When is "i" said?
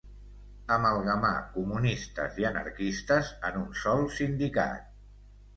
2.45-2.47